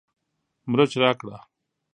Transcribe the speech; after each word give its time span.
مرچ 0.71 0.91
راکړه 1.03 1.37